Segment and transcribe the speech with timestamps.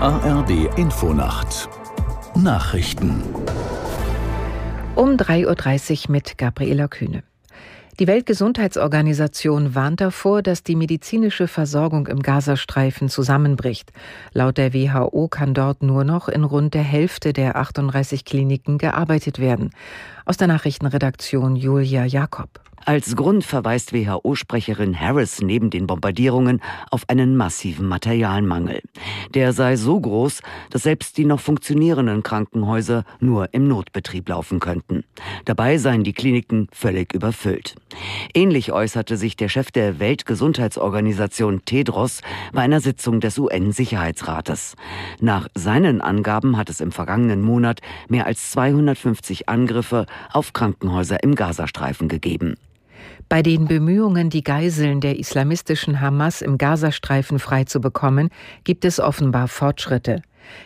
[0.00, 1.68] ARD Infonacht
[2.36, 3.20] Nachrichten
[4.94, 7.24] um 3.30 Uhr mit Gabriela Kühne.
[7.98, 13.90] Die Weltgesundheitsorganisation warnt davor, dass die medizinische Versorgung im Gazastreifen zusammenbricht.
[14.32, 19.40] Laut der WHO kann dort nur noch in rund der Hälfte der 38 Kliniken gearbeitet
[19.40, 19.70] werden.
[20.24, 22.60] Aus der Nachrichtenredaktion Julia Jakob.
[22.88, 28.80] Als Grund verweist WHO-Sprecherin Harris neben den Bombardierungen auf einen massiven Materialmangel.
[29.34, 30.40] Der sei so groß,
[30.70, 35.04] dass selbst die noch funktionierenden Krankenhäuser nur im Notbetrieb laufen könnten.
[35.44, 37.74] Dabei seien die Kliniken völlig überfüllt.
[38.32, 42.22] Ähnlich äußerte sich der Chef der Weltgesundheitsorganisation Tedros
[42.54, 44.76] bei einer Sitzung des UN-Sicherheitsrates.
[45.20, 51.34] Nach seinen Angaben hat es im vergangenen Monat mehr als 250 Angriffe auf Krankenhäuser im
[51.34, 52.54] Gazastreifen gegeben.
[53.28, 58.30] Bei den Bemühungen, die Geiseln der islamistischen Hamas im Gazastreifen freizubekommen,
[58.64, 60.22] gibt es offenbar Fortschritte.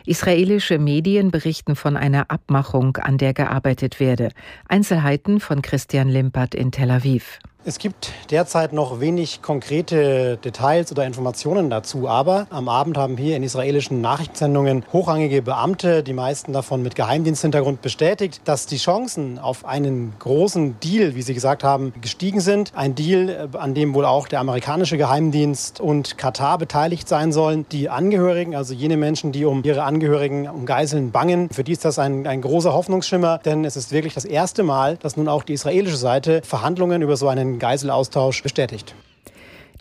[0.07, 4.31] Israelische Medien berichten von einer Abmachung, an der gearbeitet werde.
[4.69, 7.39] Einzelheiten von Christian Limpert in Tel Aviv.
[7.65, 13.37] Es gibt derzeit noch wenig konkrete Details oder Informationen dazu, aber am Abend haben hier
[13.37, 19.65] in israelischen Nachrichtensendungen hochrangige Beamte, die meisten davon mit Geheimdiensthintergrund, bestätigt, dass die Chancen auf
[19.65, 22.73] einen großen Deal, wie sie gesagt haben, gestiegen sind.
[22.75, 27.65] Ein Deal, an dem wohl auch der amerikanische Geheimdienst und Katar beteiligt sein sollen.
[27.71, 31.85] Die Angehörigen, also jene Menschen, die um ihre Angehörigen, um Geiseln bangen, für die ist
[31.85, 35.45] das ein, ein großer Hoffnungsschimmer, denn es ist wirklich das erste Mal, dass nun auch
[35.45, 38.95] die israelische Seite Verhandlungen über so einen Geiselaustausch bestätigt.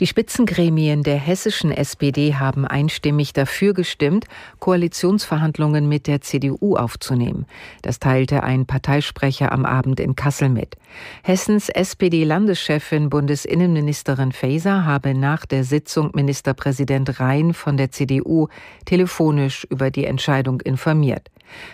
[0.01, 4.25] Die Spitzengremien der hessischen SPD haben einstimmig dafür gestimmt,
[4.57, 7.45] Koalitionsverhandlungen mit der CDU aufzunehmen.
[7.83, 10.75] Das teilte ein Parteisprecher am Abend in Kassel mit.
[11.21, 18.47] Hessens SPD-Landeschefin Bundesinnenministerin Faeser habe nach der Sitzung Ministerpräsident Rhein von der CDU
[18.85, 21.29] telefonisch über die Entscheidung informiert.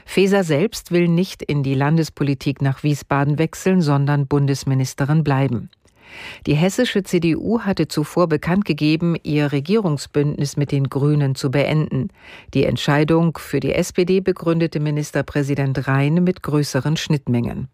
[0.06, 5.70] Faeser selbst will nicht in die Landespolitik nach Wiesbaden wechseln, sondern Bundesministerin bleiben.
[6.46, 12.10] Die hessische CDU hatte zuvor bekannt gegeben, ihr Regierungsbündnis mit den Grünen zu beenden.
[12.54, 17.70] Die Entscheidung für die SPD begründete Ministerpräsident Rhein mit größeren Schnittmengen.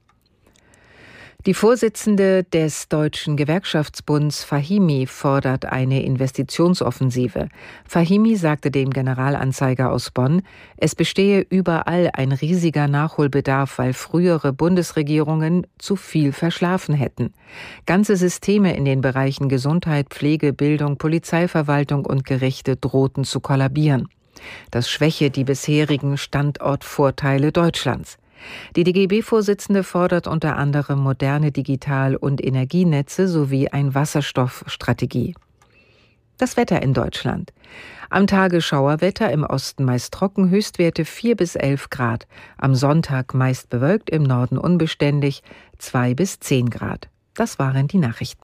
[1.46, 7.50] Die Vorsitzende des Deutschen Gewerkschaftsbunds Fahimi fordert eine Investitionsoffensive.
[7.86, 10.44] Fahimi sagte dem Generalanzeiger aus Bonn,
[10.78, 17.34] es bestehe überall ein riesiger Nachholbedarf, weil frühere Bundesregierungen zu viel verschlafen hätten.
[17.86, 24.08] Ganze Systeme in den Bereichen Gesundheit, Pflege, Bildung, Polizeiverwaltung und Gerichte drohten zu kollabieren.
[24.72, 28.18] Das schwäche die bisherigen Standortvorteile Deutschlands.
[28.76, 35.36] Die DGB-Vorsitzende fordert unter anderem moderne Digital- und Energienetze sowie ein Wasserstoffstrategie.
[36.38, 37.54] Das Wetter in Deutschland.
[38.10, 42.28] Am Tage Schauerwetter, im Osten meist trocken, Höchstwerte 4 bis 11 Grad.
[42.58, 45.42] Am Sonntag meist bewölkt, im Norden unbeständig
[45.78, 47.10] 2 bis 10 Grad.
[47.34, 48.42] Das waren die Nachrichten.